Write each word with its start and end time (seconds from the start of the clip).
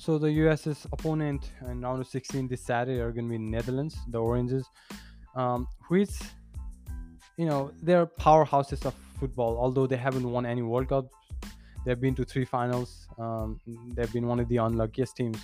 So 0.00 0.16
the 0.16 0.32
US's 0.32 0.86
opponent 0.94 1.50
in 1.68 1.82
round 1.82 2.00
of 2.00 2.06
16 2.06 2.48
this 2.48 2.62
Saturday 2.62 3.00
are 3.00 3.12
going 3.12 3.26
to 3.26 3.32
be 3.32 3.36
Netherlands, 3.36 3.98
the 4.08 4.16
Oranges, 4.16 4.66
um, 5.36 5.68
is, 5.90 6.18
you 7.36 7.44
know, 7.44 7.70
they're 7.82 8.06
powerhouses 8.06 8.86
of 8.86 8.94
football. 9.18 9.58
Although 9.58 9.86
they 9.86 9.98
haven't 9.98 10.26
won 10.26 10.46
any 10.46 10.62
World 10.62 10.88
Cup, 10.88 11.10
they've 11.84 12.00
been 12.00 12.14
to 12.14 12.24
three 12.24 12.46
finals. 12.46 13.08
Um, 13.18 13.60
they've 13.94 14.10
been 14.10 14.26
one 14.26 14.40
of 14.40 14.48
the 14.48 14.56
unluckiest 14.56 15.16
teams, 15.18 15.36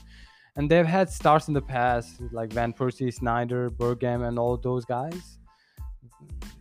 and 0.57 0.71
they've 0.71 0.87
had 0.87 1.11
stars 1.11 1.49
in 1.49 1.53
the 1.53 1.61
past 1.61 2.23
like 2.33 2.51
Van 2.51 2.73
Persie, 2.73 3.15
Sneijder, 3.15 3.69
Bergkamp, 3.69 4.27
and 4.27 4.39
all 4.39 4.57
those 4.57 4.87
guys. 4.87 5.39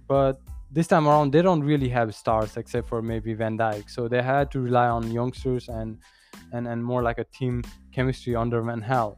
But 0.06 0.42
this 0.70 0.88
time 0.88 1.08
around, 1.08 1.32
they 1.32 1.42
don't 1.42 1.64
really 1.64 1.88
have 1.88 2.14
stars 2.14 2.58
except 2.58 2.90
for 2.90 3.02
maybe 3.02 3.34
Van 3.36 3.58
Dijk. 3.58 3.90
So 3.90 4.10
they 4.10 4.22
had 4.22 4.52
to 4.52 4.60
rely 4.60 4.90
on 4.90 5.10
youngsters 5.14 5.70
and 5.70 5.98
and, 6.52 6.68
and 6.68 6.84
more 6.84 7.02
like 7.02 7.18
a 7.18 7.24
team 7.26 7.64
chemistry 7.96 8.36
under 8.36 8.62
Van 8.62 8.82
Gaal. 8.82 9.16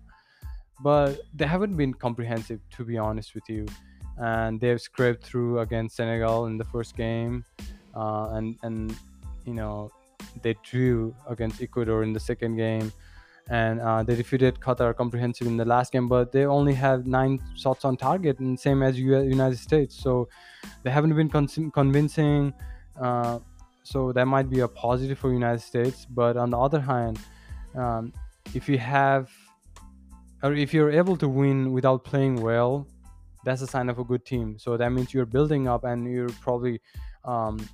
But 0.81 1.09
they 1.33 1.47
haven't 1.55 1.75
been 1.75 1.93
comprehensive, 1.93 2.59
to 2.75 2.85
be 2.85 2.97
honest 2.97 3.33
with 3.33 3.47
you. 3.49 3.65
And 4.17 4.59
they've 4.61 4.81
scraped 4.89 5.23
through 5.23 5.59
against 5.65 5.95
Senegal 5.95 6.45
in 6.49 6.57
the 6.57 6.67
first 6.73 6.95
game, 6.95 7.43
uh, 7.95 8.27
and 8.37 8.47
and 8.63 8.95
you 9.45 9.53
know 9.53 9.91
they 10.43 10.55
drew 10.69 11.15
against 11.33 11.61
Ecuador 11.61 11.99
in 12.03 12.13
the 12.13 12.19
second 12.19 12.53
game, 12.57 12.91
and 13.49 13.79
uh, 13.79 14.01
they 14.03 14.15
defeated 14.15 14.59
Qatar 14.59 14.95
comprehensive 14.95 15.47
in 15.47 15.57
the 15.57 15.65
last 15.65 15.91
game. 15.91 16.07
But 16.07 16.31
they 16.31 16.45
only 16.45 16.73
have 16.73 17.05
nine 17.05 17.39
shots 17.55 17.85
on 17.85 17.95
target, 17.95 18.39
and 18.39 18.59
same 18.59 18.81
as 18.87 18.99
United 18.99 19.59
States. 19.59 19.93
So 19.95 20.29
they 20.83 20.91
haven't 20.97 21.15
been 21.15 21.29
con- 21.29 21.71
convincing. 21.71 22.53
Uh, 22.99 23.39
so 23.83 24.11
that 24.11 24.25
might 24.25 24.49
be 24.49 24.59
a 24.61 24.67
positive 24.67 25.17
for 25.19 25.31
United 25.31 25.61
States. 25.61 26.05
But 26.09 26.37
on 26.37 26.49
the 26.49 26.59
other 26.67 26.81
hand, 26.91 27.19
um, 27.75 28.13
if 28.53 28.67
you 28.69 28.77
have 28.77 29.29
or 30.43 30.53
if 30.53 30.73
you're 30.73 30.91
able 30.91 31.17
to 31.17 31.27
win 31.27 31.71
without 31.71 32.03
playing 32.03 32.41
well, 32.41 32.87
that's 33.43 33.61
a 33.61 33.67
sign 33.67 33.89
of 33.89 33.97
a 33.99 34.03
good 34.03 34.25
team. 34.25 34.57
So 34.59 34.77
that 34.77 34.91
means 34.91 35.13
you're 35.13 35.25
building 35.25 35.67
up 35.67 35.83
and 35.83 36.05
you're 36.11 36.29
probably 36.41 36.79
um, 37.25 37.67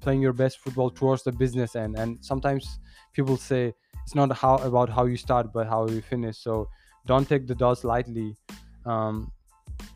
playing 0.00 0.20
your 0.20 0.32
best 0.32 0.58
football 0.58 0.90
towards 0.90 1.22
the 1.22 1.32
business 1.32 1.74
end. 1.74 1.98
And 1.98 2.24
sometimes 2.24 2.78
people 3.12 3.36
say 3.36 3.74
it's 4.02 4.14
not 4.14 4.36
how 4.36 4.56
about 4.56 4.90
how 4.90 5.06
you 5.06 5.16
start, 5.16 5.52
but 5.52 5.66
how 5.66 5.88
you 5.88 6.02
finish. 6.02 6.38
So 6.38 6.68
don't 7.06 7.28
take 7.28 7.46
the 7.46 7.54
Dutch 7.54 7.84
lightly. 7.84 8.36
Um, 8.84 9.32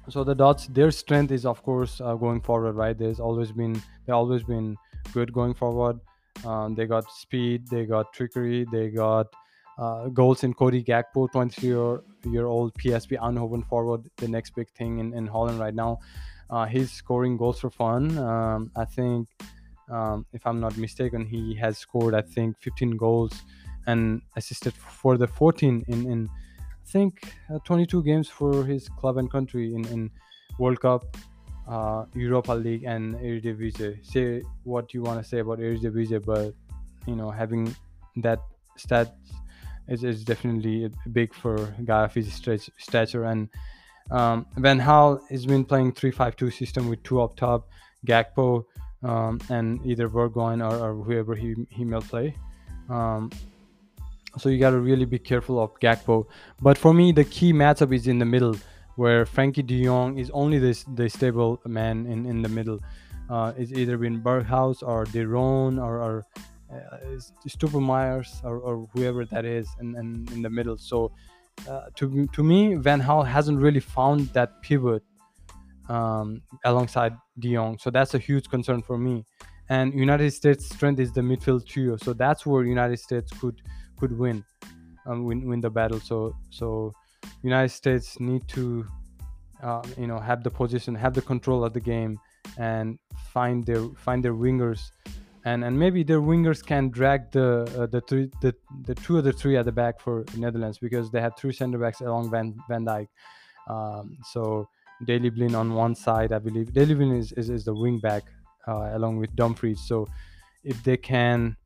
so 0.08 0.24
the 0.24 0.34
Dutch, 0.34 0.68
their 0.68 0.90
strength 0.90 1.30
is 1.30 1.44
of 1.46 1.62
course 1.62 2.00
uh, 2.00 2.14
going 2.14 2.40
forward, 2.40 2.72
right? 2.72 2.96
There's 2.98 3.20
always 3.20 3.52
been 3.52 3.80
they 4.06 4.12
always 4.12 4.42
been 4.42 4.76
good 5.12 5.32
going 5.32 5.54
forward. 5.54 6.00
Um, 6.44 6.74
they 6.74 6.86
got 6.86 7.10
speed, 7.10 7.68
they 7.68 7.84
got 7.84 8.12
trickery, 8.12 8.66
they 8.72 8.88
got 8.88 9.26
uh, 9.78 10.08
goals 10.08 10.44
in 10.44 10.54
Cody 10.54 10.82
Gakpo, 10.82 11.30
23 11.30 11.68
year, 11.68 12.00
year 12.24 12.46
old 12.46 12.74
PSV 12.74 13.18
Eindhoven 13.18 13.66
forward, 13.66 14.08
the 14.16 14.28
next 14.28 14.54
big 14.54 14.68
thing 14.70 14.98
in, 14.98 15.14
in 15.14 15.26
Holland 15.26 15.60
right 15.60 15.74
now. 15.74 15.98
Uh, 16.50 16.66
he's 16.66 16.90
scoring 16.90 17.36
goals 17.36 17.60
for 17.60 17.70
fun. 17.70 18.18
Um, 18.18 18.70
I 18.74 18.84
think, 18.84 19.28
um, 19.90 20.26
if 20.32 20.46
I'm 20.46 20.60
not 20.60 20.76
mistaken, 20.76 21.26
he 21.26 21.54
has 21.56 21.78
scored, 21.78 22.14
I 22.14 22.22
think, 22.22 22.56
15 22.60 22.96
goals 22.96 23.32
and 23.86 24.20
assisted 24.36 24.74
for 24.74 25.16
the 25.16 25.26
14 25.26 25.84
in, 25.88 26.10
in 26.10 26.28
I 26.60 26.90
think, 26.90 27.34
uh, 27.52 27.58
22 27.64 28.02
games 28.02 28.28
for 28.28 28.64
his 28.64 28.88
club 28.88 29.18
and 29.18 29.30
country 29.30 29.74
in, 29.74 29.86
in 29.88 30.10
World 30.58 30.80
Cup 30.80 31.16
uh, 31.68 32.06
Europa 32.14 32.52
League 32.52 32.84
and 32.84 33.14
Eredivisie. 33.16 34.04
Say 34.04 34.42
what 34.64 34.94
you 34.94 35.02
want 35.02 35.22
to 35.22 35.28
say 35.28 35.40
about 35.40 35.58
Eredivisie, 35.58 36.24
but 36.24 36.54
you 37.06 37.14
know 37.14 37.30
having 37.30 37.74
that 38.16 38.40
stat 38.76 39.14
is, 39.88 40.04
is 40.04 40.24
definitely 40.24 40.90
big 41.12 41.34
for 41.34 41.74
guy 41.84 42.04
of 42.04 42.14
his 42.14 42.32
stature. 42.32 43.24
And 43.24 43.48
um, 44.10 44.46
Van 44.56 44.80
Gaal 44.80 45.20
has 45.30 45.46
been 45.46 45.64
playing 45.64 45.92
three-five-two 45.92 46.50
system 46.50 46.88
with 46.88 47.02
two 47.02 47.20
up 47.20 47.36
top, 47.36 47.68
Gakpo, 48.06 48.64
um, 49.02 49.40
and 49.48 49.84
either 49.84 50.08
Bergwijn 50.08 50.60
or, 50.68 50.76
or, 50.76 51.04
whoever 51.04 51.34
he 51.34 51.54
he 51.70 51.84
may 51.84 52.00
play. 52.00 52.34
Um, 52.88 53.30
so 54.38 54.48
you 54.48 54.58
got 54.58 54.70
to 54.70 54.80
really 54.80 55.04
be 55.04 55.18
careful 55.18 55.60
of 55.60 55.78
Gakpo. 55.80 56.26
But 56.60 56.78
for 56.78 56.92
me, 56.92 57.12
the 57.12 57.24
key 57.24 57.52
matchup 57.52 57.94
is 57.94 58.06
in 58.06 58.18
the 58.18 58.24
middle 58.24 58.56
where 58.96 59.24
Frenkie 59.24 59.64
de 59.64 59.84
Jong 59.84 60.18
is 60.18 60.30
only 60.30 60.58
this 60.58 60.84
the 60.94 61.08
stable 61.08 61.60
man 61.66 62.06
in, 62.06 62.26
in 62.26 62.42
the 62.42 62.48
middle. 62.48 62.80
Uh, 63.30 63.52
it's 63.56 63.72
either 63.72 63.98
been 63.98 64.20
Berghuis 64.22 64.82
or 64.82 65.04
De 65.04 65.24
Roon 65.24 65.78
or, 65.78 65.98
or 66.02 66.26
uh, 66.72 67.80
Myers 67.80 68.40
or, 68.44 68.58
or 68.58 68.88
whoever 68.92 69.24
that 69.24 69.44
is 69.44 69.68
and 69.78 69.96
in, 70.30 70.42
the 70.42 70.50
middle. 70.50 70.76
So 70.76 71.12
uh, 71.68 71.86
to, 71.96 72.26
to 72.28 72.42
me, 72.42 72.74
Van 72.74 73.00
Gaal 73.00 73.26
hasn't 73.26 73.58
really 73.58 73.80
found 73.80 74.28
that 74.28 74.62
pivot 74.62 75.02
um, 75.88 76.42
alongside 76.64 77.16
De 77.38 77.54
Jong. 77.54 77.78
So 77.78 77.90
that's 77.90 78.14
a 78.14 78.18
huge 78.18 78.48
concern 78.48 78.82
for 78.82 78.98
me. 78.98 79.24
And 79.68 79.92
United 79.94 80.30
States' 80.32 80.68
strength 80.68 81.00
is 81.00 81.12
the 81.12 81.20
midfield 81.20 81.66
trio. 81.66 81.96
So 81.96 82.12
that's 82.12 82.46
where 82.46 82.64
United 82.64 82.98
States 82.98 83.30
could 83.38 83.60
could 83.98 84.16
win, 84.16 84.44
um, 85.06 85.24
win 85.24 85.46
win 85.46 85.60
the 85.60 85.70
battle. 85.70 86.00
So 86.00 86.34
so 86.50 86.92
United 87.42 87.70
States 87.70 88.18
need 88.18 88.46
to, 88.48 88.86
uh, 89.62 89.82
you 89.98 90.06
know, 90.06 90.18
have 90.18 90.42
the 90.42 90.50
position, 90.50 90.94
have 90.94 91.12
the 91.12 91.22
control 91.22 91.64
of 91.64 91.74
the 91.74 91.80
game, 91.80 92.18
and 92.56 92.98
find 93.32 93.66
their 93.66 93.86
find 93.96 94.24
their 94.24 94.34
wingers, 94.34 94.90
and 95.48 95.64
and 95.64 95.74
maybe 95.84 96.00
their 96.10 96.20
wingers 96.30 96.60
can 96.70 96.84
drag 96.98 97.20
the 97.36 97.48
uh, 97.78 97.86
the 97.94 98.00
three 98.08 98.30
the, 98.44 98.52
the 98.88 98.94
two 98.94 99.18
of 99.18 99.24
the 99.24 99.32
three 99.32 99.56
at 99.56 99.64
the 99.64 99.76
back 99.82 99.94
for 100.04 100.14
Netherlands 100.36 100.78
because 100.86 101.10
they 101.12 101.20
have 101.26 101.34
three 101.40 101.54
center 101.60 101.78
backs 101.84 102.00
along 102.00 102.30
Van 102.30 102.48
Van 102.68 102.84
Dijk. 102.84 103.08
Um, 103.74 104.18
so 104.32 104.68
Daley 105.06 105.30
Blind 105.30 105.54
on 105.54 105.74
one 105.74 105.94
side, 105.94 106.32
I 106.32 106.38
believe. 106.38 106.72
Daley 106.72 106.94
Blind 106.94 107.18
is, 107.22 107.32
is, 107.32 107.48
is 107.50 107.64
the 107.64 107.74
wing 107.74 107.98
back 107.98 108.24
uh, 108.66 108.90
along 108.98 109.18
with 109.18 109.34
Dumfries. 109.36 109.80
So 109.86 110.06
if 110.64 110.82
they 110.82 110.96
can 110.96 111.56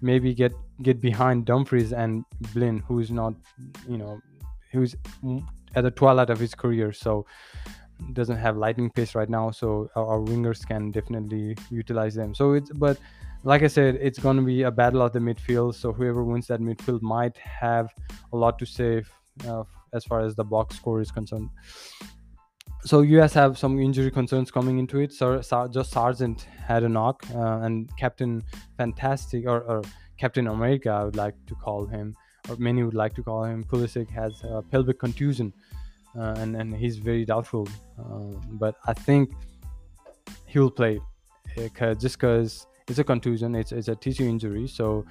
maybe 0.00 0.34
get 0.34 0.52
get 0.82 1.00
behind 1.00 1.44
Dumfries 1.44 1.92
and 1.92 2.24
Blind, 2.54 2.82
who 2.86 2.98
is 2.98 3.10
not, 3.10 3.34
you 3.88 3.98
know, 3.98 4.20
who's 4.72 4.96
at 5.76 5.82
the 5.82 5.90
twilight 5.90 6.30
of 6.30 6.38
his 6.40 6.54
career, 6.54 6.92
so 6.92 7.26
doesn't 8.12 8.36
have 8.36 8.56
lightning 8.56 8.90
pace 8.90 9.14
right 9.14 9.28
now. 9.28 9.50
So 9.50 9.88
our, 9.96 10.06
our 10.06 10.18
wingers 10.20 10.66
can 10.66 10.90
definitely 10.90 11.56
utilize 11.70 12.14
them. 12.14 12.34
So 12.34 12.54
it's 12.54 12.70
but 12.70 12.98
like 13.42 13.62
I 13.62 13.68
said, 13.68 13.96
it's 14.00 14.18
going 14.18 14.36
to 14.36 14.42
be 14.42 14.62
a 14.62 14.70
battle 14.70 15.02
of 15.02 15.12
the 15.12 15.18
midfield. 15.18 15.74
So 15.74 15.92
whoever 15.92 16.24
wins 16.24 16.46
that 16.48 16.60
midfield 16.60 17.02
might 17.02 17.36
have 17.38 17.88
a 18.32 18.36
lot 18.36 18.58
to 18.58 18.66
say 18.66 19.02
uh, 19.48 19.64
as 19.94 20.04
far 20.04 20.20
as 20.20 20.34
the 20.36 20.44
box 20.44 20.76
score 20.76 21.00
is 21.00 21.10
concerned. 21.10 21.48
So 22.82 23.02
US 23.02 23.34
have 23.34 23.58
some 23.58 23.78
injury 23.78 24.10
concerns 24.10 24.50
coming 24.50 24.78
into 24.78 25.00
it. 25.00 25.12
So 25.12 25.40
Sar- 25.40 25.68
just 25.68 25.90
Sargent 25.90 26.42
had 26.66 26.82
a 26.82 26.88
knock, 26.88 27.26
uh, 27.34 27.60
and 27.60 27.90
Captain 27.98 28.42
Fantastic 28.78 29.46
or, 29.46 29.60
or 29.62 29.82
Captain 30.18 30.46
America, 30.46 30.90
I 30.90 31.04
would 31.04 31.16
like 31.16 31.34
to 31.46 31.54
call 31.54 31.86
him, 31.86 32.14
or 32.48 32.56
many 32.56 32.82
would 32.82 32.94
like 32.94 33.14
to 33.14 33.22
call 33.22 33.44
him, 33.44 33.64
Pulisic 33.64 34.08
has 34.10 34.42
a 34.44 34.62
pelvic 34.62 34.98
contusion, 34.98 35.52
uh, 36.18 36.34
and 36.38 36.56
and 36.56 36.74
he's 36.74 36.98
very 36.98 37.24
doubtful. 37.24 37.68
Uh, 37.98 38.36
but 38.52 38.76
I 38.86 38.94
think 38.94 39.30
he 40.46 40.58
will 40.58 40.70
play, 40.70 41.00
uh, 41.56 41.94
just 41.94 42.18
because 42.18 42.66
it's 42.88 42.98
a 42.98 43.04
contusion, 43.04 43.54
it's 43.54 43.72
it's 43.72 43.88
a 43.88 43.94
tissue 43.94 44.28
injury, 44.28 44.66
so 44.66 45.04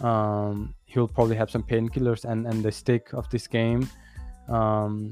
um, 0.00 0.74
he'll 0.84 1.08
probably 1.08 1.36
have 1.36 1.50
some 1.50 1.62
painkillers 1.62 2.24
and 2.24 2.46
and 2.46 2.62
the 2.62 2.72
stick 2.72 3.12
of 3.12 3.28
this 3.30 3.46
game. 3.46 3.88
Um, 4.48 5.10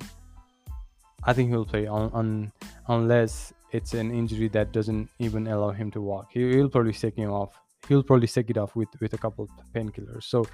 I 1.25 1.33
think 1.33 1.51
he'll 1.51 1.67
play 1.67 1.87
on, 1.87 2.11
on 2.13 2.53
unless 2.89 3.53
it's 3.73 3.95
an 3.95 4.11
injury 4.11 4.49
that 4.49 4.73
doesn't 4.73 5.09
even 5.19 5.47
allow 5.47 5.71
him 5.71 5.91
to 5.93 6.01
walk. 6.01 6.29
He, 6.33 6.45
will 6.57 6.69
probably 6.69 6.93
take 6.93 7.17
him 7.17 7.31
off. 7.31 7.53
He'll 7.89 8.03
probably 8.03 8.27
take 8.27 8.51
it 8.51 8.59
off 8.59 8.75
with 8.75 8.89
with 9.01 9.15
a 9.15 9.19
couple 9.19 9.49
painkillers. 9.75 10.25
So 10.25 10.47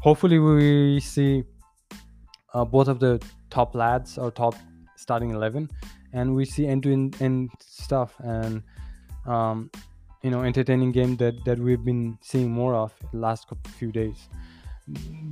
hopefully 0.00 0.38
we 0.38 1.00
see 1.00 1.44
uh, 2.54 2.64
both 2.64 2.88
of 2.88 3.00
the 3.00 3.20
top 3.50 3.74
lads 3.74 4.18
or 4.18 4.30
top 4.30 4.54
starting 4.96 5.30
11 5.30 5.70
and 6.12 6.34
we 6.34 6.44
see 6.44 6.66
end-to-end 6.66 7.16
end 7.20 7.50
stuff 7.60 8.14
and 8.20 8.62
um, 9.26 9.70
you 10.22 10.30
know 10.30 10.42
entertaining 10.42 10.92
game 10.92 11.16
that 11.16 11.44
that 11.44 11.58
we've 11.58 11.84
been 11.84 12.18
seeing 12.20 12.50
more 12.50 12.74
of 12.74 12.92
last 13.12 13.46
few 13.78 13.92
days. 13.92 14.28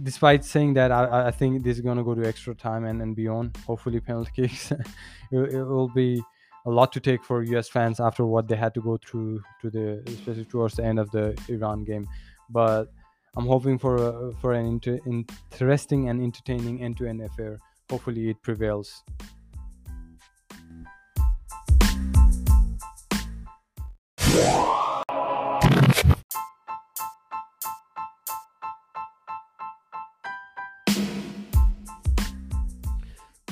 Despite 0.03 0.45
saying 0.45 0.75
that 0.75 0.91
i, 0.91 1.29
I 1.29 1.31
think 1.31 1.63
this 1.63 1.77
is 1.77 1.81
going 1.81 1.97
to 1.97 2.03
go 2.03 2.15
to 2.15 2.27
extra 2.27 2.55
time 2.55 2.85
and, 2.85 3.01
and 3.01 3.15
beyond. 3.15 3.57
Hopefully 3.67 4.01
penalty 4.01 4.33
kicks. 4.37 4.73
It, 4.73 5.55
it 5.55 5.65
will 5.65 5.89
be 5.89 6.23
a 6.67 6.71
lot 6.71 6.93
to 6.93 7.01
take 7.01 7.23
for 7.23 7.43
us 7.43 7.69
fans 7.69 8.01
after 8.01 8.25
what 8.25 8.49
they 8.49 8.57
had 8.57 8.75
to 8.75 8.81
go 8.81 8.97
through 8.97 9.43
to 9.61 9.71
the 9.71 10.03
especially 10.07 10.45
towards 10.45 10.75
the 10.75 10.85
end 10.85 10.99
of 10.99 11.11
the 11.11 11.39
iran 11.49 11.85
game. 11.85 12.07
But 12.51 12.93
I'm 13.37 13.47
hoping 13.47 13.79
for 13.79 14.33
for 14.41 14.53
an 14.53 14.67
inter- 14.67 15.01
interesting 15.07 16.09
and 16.09 16.23
entertaining 16.23 16.83
end-to-end 16.83 17.21
affair. 17.21 17.61
Hopefully, 17.91 18.31
it 18.31 18.43
prevails. 18.43 19.05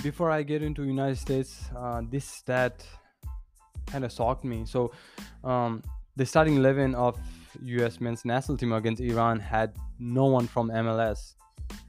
before 0.03 0.31
I 0.31 0.43
get 0.43 0.63
into 0.63 0.85
United 0.85 1.17
States, 1.17 1.71
uh, 1.77 2.03
this 2.11 2.25
stat 2.25 2.85
kind 3.87 4.05
of 4.05 4.13
shocked 4.13 4.45
me. 4.45 4.67
So, 4.67 4.93
um, 5.45 5.83
the 6.17 6.27
starting 6.27 6.57
eleven 6.57 6.95
of 6.95 7.19
U.S. 7.63 8.01
men's 8.01 8.25
national 8.25 8.59
team 8.59 8.73
against 8.73 9.01
Iran 9.01 9.39
had 9.39 9.75
no 9.99 10.27
one 10.27 10.47
from 10.47 10.69
MLS. 10.69 11.35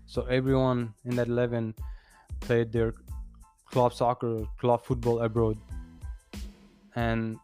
So 0.06 0.22
everyone 0.24 0.94
in 1.06 1.16
that 1.16 1.28
eleven 1.28 1.76
played 2.44 2.72
their 2.72 2.94
club 3.72 3.94
soccer, 3.94 4.44
club 4.60 4.86
football 4.86 5.20
abroad, 5.20 5.58
and 6.96 7.38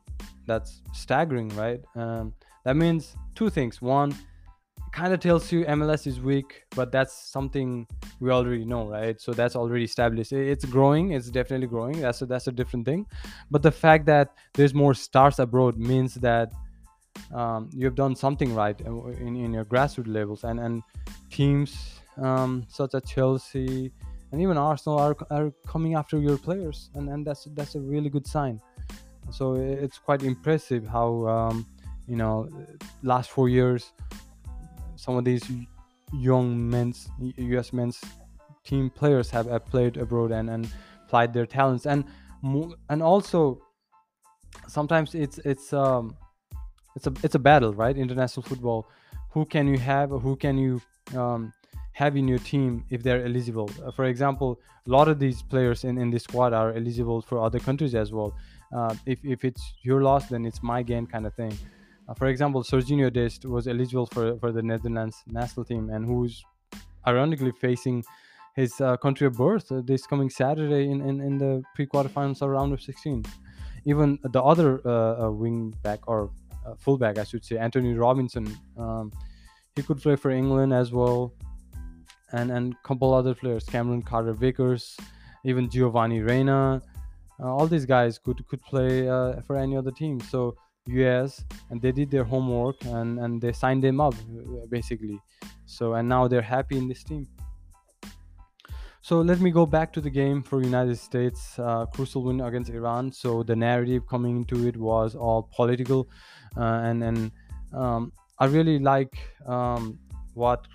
that's 0.45 0.81
staggering, 0.93 1.49
right? 1.49 1.81
Um, 1.95 2.33
that 2.65 2.75
means 2.75 3.15
two 3.35 3.49
things. 3.49 3.81
One, 3.81 4.15
kind 4.91 5.13
of 5.13 5.19
tells 5.19 5.51
you 5.51 5.65
MLS 5.65 6.07
is 6.07 6.19
weak, 6.19 6.63
but 6.75 6.91
that's 6.91 7.13
something 7.13 7.87
we 8.19 8.31
already 8.31 8.65
know, 8.65 8.87
right? 8.87 9.19
So 9.21 9.33
that's 9.33 9.55
already 9.55 9.83
established. 9.83 10.33
It's 10.33 10.65
growing. 10.65 11.11
It's 11.11 11.29
definitely 11.29 11.67
growing. 11.67 12.01
That's 12.01 12.21
a, 12.21 12.25
that's 12.25 12.47
a 12.47 12.51
different 12.51 12.85
thing. 12.85 13.05
But 13.51 13.61
the 13.61 13.71
fact 13.71 14.05
that 14.07 14.33
there's 14.53 14.73
more 14.73 14.93
stars 14.93 15.39
abroad 15.39 15.77
means 15.77 16.15
that 16.15 16.51
um, 17.33 17.69
you 17.73 17.85
have 17.85 17.95
done 17.95 18.15
something 18.15 18.55
right 18.55 18.79
in, 18.81 19.35
in 19.35 19.53
your 19.53 19.65
grassroots 19.65 20.07
levels, 20.07 20.43
and 20.43 20.59
and 20.59 20.83
teams 21.29 22.01
um, 22.17 22.65
such 22.69 22.95
as 22.95 23.03
Chelsea 23.03 23.91
and 24.31 24.41
even 24.41 24.57
Arsenal 24.57 24.99
are, 24.99 25.15
are 25.31 25.51
coming 25.67 25.95
after 25.95 26.19
your 26.19 26.37
players, 26.37 26.89
and, 26.95 27.09
and 27.09 27.25
that's 27.25 27.47
that's 27.53 27.75
a 27.75 27.79
really 27.79 28.09
good 28.09 28.27
sign. 28.27 28.61
So 29.31 29.55
it's 29.55 29.97
quite 29.97 30.23
impressive 30.23 30.87
how 30.87 31.27
um, 31.27 31.65
you 32.07 32.15
know 32.15 32.49
last 33.03 33.29
four 33.29 33.49
years 33.49 33.93
some 34.95 35.15
of 35.15 35.23
these 35.23 35.43
young 36.13 36.69
men's 36.69 37.07
U.S. 37.37 37.71
men's 37.71 38.01
team 38.63 38.89
players 38.89 39.29
have, 39.29 39.47
have 39.47 39.65
played 39.65 39.97
abroad 39.97 40.31
and 40.31 40.49
and 40.49 40.67
applied 41.05 41.33
their 41.33 41.45
talents 41.45 41.85
and 41.85 42.03
and 42.89 43.01
also 43.01 43.61
sometimes 44.67 45.15
it's 45.15 45.37
it's 45.39 45.73
um 45.73 46.15
it's 46.95 47.07
a 47.07 47.13
it's 47.23 47.35
a 47.35 47.39
battle 47.39 47.73
right 47.73 47.97
international 47.97 48.43
football 48.43 48.87
who 49.31 49.45
can 49.45 49.67
you 49.67 49.77
have 49.77 50.09
who 50.09 50.35
can 50.35 50.57
you 50.57 50.81
um, 51.15 51.53
have 51.93 52.15
in 52.15 52.27
your 52.27 52.39
team 52.39 52.85
if 52.89 53.03
they're 53.03 53.25
eligible 53.25 53.69
uh, 53.85 53.91
for 53.91 54.05
example 54.05 54.59
a 54.87 54.89
lot 54.89 55.07
of 55.07 55.19
these 55.19 55.41
players 55.43 55.83
in 55.83 55.97
in 55.97 56.09
this 56.09 56.23
squad 56.23 56.53
are 56.53 56.73
eligible 56.73 57.21
for 57.21 57.43
other 57.43 57.59
countries 57.59 57.95
as 57.95 58.11
well 58.11 58.33
uh, 58.75 58.93
if, 59.05 59.23
if 59.23 59.43
it's 59.43 59.73
your 59.83 60.01
loss 60.01 60.29
then 60.29 60.45
it's 60.45 60.63
my 60.63 60.81
gain 60.81 61.05
kind 61.05 61.25
of 61.25 61.33
thing 61.33 61.57
uh, 62.09 62.13
for 62.15 62.27
example, 62.27 62.63
Sergiño 62.63 63.13
Dest 63.13 63.45
was 63.45 63.67
eligible 63.67 64.07
for, 64.07 64.37
for 64.39 64.51
the 64.51 64.63
Netherlands 64.63 65.23
national 65.27 65.63
team 65.63 65.91
and 65.91 66.05
who's 66.05 66.43
ironically 67.05 67.51
facing 67.51 68.03
his 68.55 68.81
uh, 68.81 68.97
country 68.97 69.27
of 69.27 69.33
birth 69.33 69.71
uh, 69.71 69.81
this 69.85 70.07
coming 70.07 70.29
Saturday 70.29 70.89
in, 70.89 71.01
in, 71.01 71.21
in 71.21 71.37
the 71.37 71.61
pre 71.75 71.85
quarterfinals 71.85 72.41
or 72.41 72.49
round 72.49 72.73
of 72.73 72.81
16. 72.81 73.23
Even 73.85 74.17
the 74.23 74.41
other 74.41 74.81
wing 75.31 75.73
back 75.83 75.99
or 76.07 76.31
fullback, 76.79 77.17
I 77.17 77.23
should 77.23 77.45
say, 77.45 77.57
Antonee 77.57 77.93
Robinson, 77.93 78.57
um, 78.77 79.11
he 79.75 79.83
could 79.83 80.01
play 80.01 80.15
for 80.15 80.31
England 80.31 80.73
as 80.73 80.91
well. 80.91 81.33
And 82.31 82.51
and 82.51 82.75
couple 82.83 83.13
other 83.13 83.33
players, 83.33 83.63
Cameron 83.63 84.03
Carter 84.03 84.33
Vickers, 84.33 84.97
even 85.43 85.69
Giovanni 85.69 86.21
Reyna, 86.21 86.81
all 87.39 87.67
these 87.67 87.85
guys 87.85 88.17
could 88.19 88.45
could 88.47 88.61
play 88.61 89.05
for 89.45 89.57
any 89.57 89.75
other 89.75 89.91
team. 89.91 90.19
So 90.19 90.55
US 90.87 91.43
and 91.69 91.81
they 91.81 91.91
did 91.91 92.09
their 92.11 92.23
homework 92.23 92.83
and 92.85 93.19
and 93.19 93.41
they 93.41 93.51
signed 93.51 93.83
them 93.83 93.99
up 93.99 94.15
basically. 94.69 95.19
So 95.65 95.93
and 95.93 96.07
now 96.07 96.27
they're 96.27 96.41
happy 96.41 96.77
in 96.77 96.87
this 96.87 97.03
team. 97.03 97.27
So 99.01 99.21
let 99.21 99.39
me 99.39 99.49
go 99.49 99.65
back 99.65 99.93
to 99.93 100.01
the 100.01 100.09
game 100.09 100.43
for 100.43 100.61
United 100.61 100.97
States 100.97 101.57
uh, 101.57 101.85
crucial 101.87 102.23
win 102.23 102.41
against 102.41 102.69
Iran. 102.69 103.11
So 103.11 103.43
the 103.43 103.55
narrative 103.55 104.05
coming 104.07 104.37
into 104.37 104.67
it 104.67 104.77
was 104.77 105.15
all 105.15 105.49
political, 105.55 106.09
uh, 106.57 106.81
and 106.83 107.03
and 107.03 107.31
um, 107.73 108.11
I 108.37 108.45
really 108.45 108.77
like 108.77 109.17
um, 109.47 109.97
what 110.33 110.67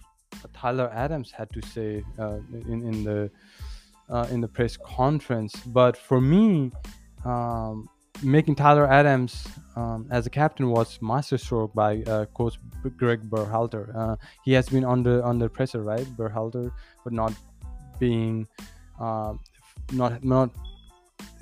Tyler 0.53 0.91
Adams 0.93 1.31
had 1.31 1.51
to 1.51 1.61
say 1.63 2.05
uh, 2.19 2.39
in 2.69 2.83
in 2.83 3.05
the 3.05 3.31
uh, 4.09 4.27
in 4.31 4.41
the 4.41 4.49
press 4.49 4.77
conference. 4.77 5.55
But 5.67 5.97
for 5.97 6.21
me, 6.21 6.71
um, 7.25 7.89
making 8.23 8.55
Tyler 8.57 8.87
Adams 8.87 9.47
um, 9.77 10.07
as 10.11 10.27
a 10.27 10.31
captain 10.31 10.71
was 10.71 10.99
masterstroke 11.01 11.75
by 11.75 12.03
uh, 12.03 12.27
coach 12.27 12.59
Greg 12.97 13.23
Berhalter. 13.29 13.95
Uh, 13.95 14.17
he 14.45 14.53
has 14.53 14.69
been 14.69 14.85
under 14.85 15.25
under 15.25 15.49
pressure, 15.49 15.83
right, 15.83 16.07
Berhalter, 16.17 16.71
for 17.03 17.11
not 17.11 17.33
being 17.99 18.47
uh, 19.01 19.35
not 19.93 20.23
not 20.25 20.51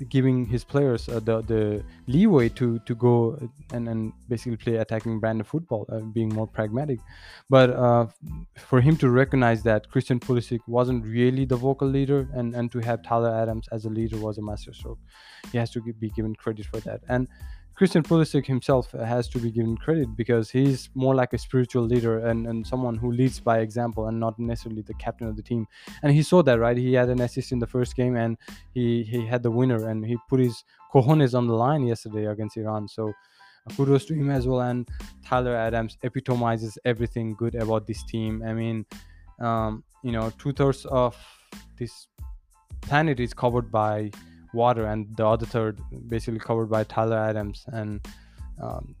giving 0.09 0.45
his 0.45 0.63
players 0.63 1.07
uh, 1.09 1.19
the 1.19 1.41
the 1.41 1.83
leeway 2.07 2.49
to 2.49 2.79
to 2.79 2.95
go 2.95 3.37
and, 3.71 3.87
and 3.87 4.13
basically 4.29 4.57
play 4.57 4.75
attacking 4.77 5.19
brand 5.19 5.41
of 5.41 5.47
football, 5.47 5.85
uh, 5.89 5.99
being 5.99 6.29
more 6.29 6.47
pragmatic. 6.47 6.99
But 7.49 7.69
uh, 7.71 8.07
for 8.55 8.81
him 8.81 8.97
to 8.97 9.09
recognize 9.09 9.63
that 9.63 9.89
Christian 9.89 10.19
Pulisic 10.19 10.59
wasn't 10.67 11.05
really 11.05 11.45
the 11.45 11.55
vocal 11.55 11.87
leader, 11.87 12.27
and 12.33 12.55
and 12.55 12.71
to 12.71 12.79
have 12.79 13.03
Tyler 13.03 13.33
Adams 13.33 13.67
as 13.71 13.85
a 13.85 13.89
leader 13.89 14.17
was 14.17 14.37
a 14.37 14.41
masterstroke. 14.41 14.99
He 15.51 15.57
has 15.57 15.71
to 15.71 15.81
be 15.81 16.09
given 16.09 16.35
credit 16.35 16.65
for 16.65 16.79
that. 16.81 17.01
And 17.07 17.27
Christian 17.75 18.03
Pulisic 18.03 18.45
himself 18.45 18.91
has 18.91 19.27
to 19.29 19.39
be 19.39 19.49
given 19.49 19.75
credit 19.75 20.15
because 20.15 20.51
he's 20.51 20.89
more 20.93 21.15
like 21.15 21.33
a 21.33 21.37
spiritual 21.37 21.83
leader 21.83 22.19
and, 22.27 22.45
and 22.45 22.65
someone 22.65 22.95
who 22.97 23.11
leads 23.11 23.39
by 23.39 23.59
example 23.59 24.07
and 24.07 24.19
not 24.19 24.37
necessarily 24.37 24.83
the 24.83 24.93
captain 24.95 25.27
of 25.27 25.35
the 25.35 25.41
team. 25.41 25.65
And 26.03 26.13
he 26.13 26.21
saw 26.21 26.43
that, 26.43 26.59
right? 26.59 26.77
He 26.77 26.93
had 26.93 27.09
an 27.09 27.21
assist 27.21 27.51
in 27.51 27.59
the 27.59 27.65
first 27.67 27.95
game 27.95 28.15
and 28.15 28.37
he, 28.75 29.03
he 29.03 29.25
had 29.25 29.41
the 29.41 29.49
winner 29.49 29.89
and 29.89 30.05
he 30.05 30.17
put 30.29 30.39
his 30.39 30.63
cojones 30.93 31.35
on 31.35 31.47
the 31.47 31.53
line 31.53 31.85
yesterday 31.87 32.27
against 32.27 32.57
Iran. 32.57 32.87
So 32.87 33.09
uh, 33.09 33.73
kudos 33.75 34.05
to 34.05 34.13
him 34.13 34.29
as 34.29 34.47
well. 34.47 34.61
And 34.61 34.87
Tyler 35.25 35.55
Adams 35.55 35.97
epitomizes 36.03 36.77
everything 36.85 37.33
good 37.33 37.55
about 37.55 37.87
this 37.87 38.03
team. 38.03 38.43
I 38.45 38.53
mean, 38.53 38.85
um, 39.39 39.83
you 40.03 40.11
know, 40.11 40.31
two 40.37 40.53
thirds 40.53 40.85
of 40.85 41.17
this 41.77 42.07
planet 42.81 43.19
is 43.19 43.33
covered 43.33 43.71
by 43.71 44.11
water, 44.53 44.85
and 44.85 45.15
the 45.17 45.25
other 45.25 45.45
third 45.45 45.79
basically 46.07 46.39
covered 46.39 46.69
by 46.69 46.83
Tyler 46.83 47.17
Adams. 47.17 47.65
And 47.67 48.05
um, 48.61 48.95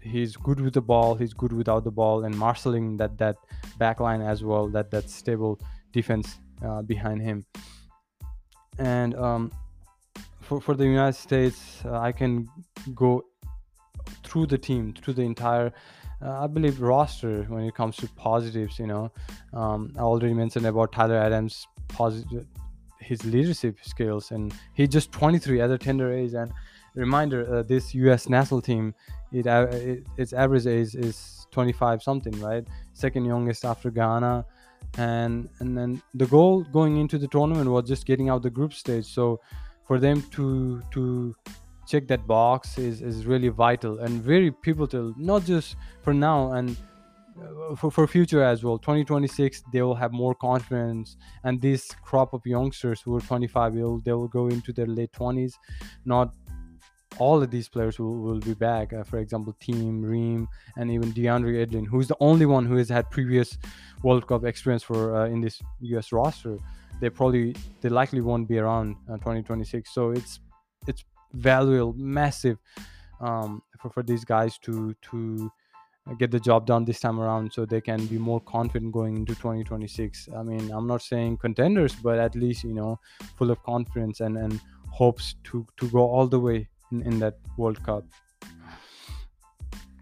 he's 0.00 0.36
good 0.36 0.60
with 0.60 0.74
the 0.74 0.80
ball, 0.80 1.14
he's 1.14 1.32
good 1.32 1.52
without 1.52 1.84
the 1.84 1.90
ball, 1.90 2.24
and 2.24 2.36
marshaling 2.36 2.96
that 2.98 3.18
that 3.18 3.36
back 3.78 4.00
line 4.00 4.22
as 4.22 4.42
well, 4.42 4.68
that 4.68 4.90
that 4.90 5.08
stable 5.10 5.60
defense 5.92 6.38
uh, 6.64 6.82
behind 6.82 7.22
him. 7.22 7.44
And 8.78 9.14
um, 9.16 9.52
for 10.40 10.60
for 10.60 10.74
the 10.74 10.84
United 10.84 11.18
States, 11.18 11.82
uh, 11.84 11.98
I 11.98 12.12
can 12.12 12.48
go 12.94 13.24
through 14.24 14.46
the 14.46 14.58
team, 14.58 14.94
through 14.94 15.14
the 15.14 15.22
entire. 15.22 15.72
Uh, 16.22 16.44
I 16.44 16.46
believe 16.46 16.82
roster 16.82 17.44
when 17.44 17.64
it 17.64 17.74
comes 17.74 17.96
to 17.96 18.08
positives. 18.08 18.78
You 18.78 18.86
know, 18.86 19.12
um, 19.54 19.92
I 19.96 20.00
already 20.00 20.34
mentioned 20.34 20.66
about 20.66 20.92
Tyler 20.92 21.16
Adams' 21.16 21.66
positive 21.88 22.46
his 23.00 23.24
leadership 23.24 23.78
skills 23.82 24.30
and 24.30 24.54
he's 24.74 24.88
just 24.88 25.10
23 25.12 25.60
at 25.60 25.70
a 25.70 25.78
tender 25.78 26.12
age 26.12 26.34
and 26.34 26.52
reminder 26.94 27.46
uh, 27.54 27.62
this 27.62 27.94
us 27.94 28.28
national 28.28 28.60
team 28.60 28.94
it, 29.32 29.46
uh, 29.46 29.68
it, 29.70 30.04
its 30.16 30.32
average 30.32 30.66
age 30.66 30.94
is 30.94 31.40
25 31.50 32.02
something 32.02 32.38
right? 32.40 32.66
Second 32.92 33.24
youngest 33.24 33.64
after 33.64 33.90
ghana. 33.90 34.44
And 34.98 35.48
and 35.60 35.76
then 35.76 36.02
the 36.14 36.26
goal 36.26 36.62
going 36.64 36.96
into 36.96 37.18
the 37.18 37.28
tournament 37.28 37.70
was 37.70 37.86
just 37.86 38.06
getting 38.06 38.28
out 38.28 38.42
the 38.42 38.50
group 38.50 38.72
stage. 38.72 39.04
So 39.04 39.40
for 39.86 39.98
them 39.98 40.22
to 40.32 40.82
to 40.92 41.34
check 41.86 42.08
that 42.08 42.26
box 42.26 42.78
is 42.78 43.02
is 43.02 43.26
really 43.26 43.48
vital 43.48 43.98
and 44.00 44.22
very 44.22 44.50
pivotal 44.50 45.12
not 45.16 45.44
just 45.44 45.76
for 46.02 46.14
now 46.14 46.52
and 46.52 46.76
for, 47.76 47.90
for 47.90 48.06
future 48.06 48.42
as 48.42 48.64
well. 48.64 48.78
2026 48.78 49.62
they 49.72 49.82
will 49.82 49.94
have 49.94 50.12
more 50.12 50.34
confidence. 50.34 51.16
And 51.44 51.60
this 51.60 51.90
crop 52.02 52.32
of 52.32 52.44
youngsters 52.44 53.00
who 53.00 53.16
are 53.16 53.20
25 53.20 53.74
will 53.74 53.98
they 54.00 54.12
will 54.12 54.28
go 54.28 54.48
into 54.48 54.72
their 54.72 54.86
late 54.86 55.12
20s 55.12 55.54
not 56.04 56.34
all 57.18 57.42
of 57.42 57.50
these 57.50 57.68
players 57.68 57.98
will, 57.98 58.16
will 58.18 58.38
be 58.38 58.54
back. 58.54 58.92
Uh, 58.92 59.04
for 59.04 59.18
example 59.18 59.54
tim 59.60 60.02
ream 60.02 60.48
and 60.76 60.90
even 60.90 61.12
deandre 61.12 61.66
yedlin 61.66 61.86
who's 61.86 62.08
the 62.08 62.16
only 62.20 62.46
one 62.46 62.64
who 62.66 62.76
has 62.76 62.88
had 62.88 63.10
previous 63.10 63.58
world 64.02 64.26
cup 64.26 64.44
experience 64.44 64.82
for 64.82 65.16
uh, 65.16 65.26
in 65.26 65.40
this 65.40 65.60
us 65.82 66.12
roster. 66.12 66.58
They 67.00 67.10
probably 67.10 67.54
they 67.80 67.88
likely 67.88 68.20
won't 68.20 68.48
be 68.48 68.58
around 68.58 68.96
uh, 69.08 69.14
2026 69.14 69.92
so 69.92 70.10
it's 70.10 70.40
it's 70.86 71.04
valuable 71.32 71.92
massive 71.94 72.58
um, 73.20 73.62
for, 73.78 73.90
for 73.90 74.02
these 74.02 74.24
guys 74.24 74.58
to 74.58 74.94
to 75.02 75.50
get 76.18 76.30
the 76.30 76.40
job 76.40 76.66
done 76.66 76.84
this 76.84 77.00
time 77.00 77.20
around 77.20 77.52
so 77.52 77.64
they 77.64 77.80
can 77.80 78.04
be 78.06 78.18
more 78.18 78.40
confident 78.40 78.92
going 78.92 79.16
into 79.16 79.34
2026 79.34 80.28
i 80.36 80.42
mean 80.42 80.70
i'm 80.72 80.86
not 80.86 81.02
saying 81.02 81.36
contenders 81.36 81.94
but 81.94 82.18
at 82.18 82.34
least 82.34 82.64
you 82.64 82.72
know 82.74 82.98
full 83.36 83.50
of 83.50 83.62
confidence 83.62 84.20
and 84.20 84.36
and 84.36 84.60
hopes 84.90 85.36
to 85.44 85.66
to 85.76 85.88
go 85.90 86.00
all 86.00 86.26
the 86.26 86.38
way 86.38 86.68
in, 86.92 87.02
in 87.02 87.18
that 87.20 87.38
world 87.56 87.82
cup. 87.82 88.04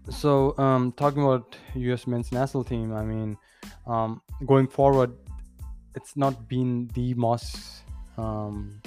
So 0.09 0.57
um 0.57 0.91
talking 0.93 1.23
about 1.23 1.55
us 1.75 2.07
men's 2.07 2.31
national 2.31 2.63
team 2.63 2.93
i 2.95 3.03
mean 3.03 3.37
um 3.85 4.21
going 4.47 4.67
forward 4.67 5.13
it's 5.95 6.17
not 6.17 6.47
been 6.47 6.87
the 6.95 7.13
most 7.13 7.83
um 8.17 8.81